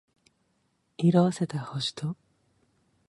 [0.97, 2.15] 色褪せた星と